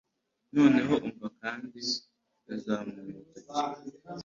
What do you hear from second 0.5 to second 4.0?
noneho umva kandi yazamuye urutoki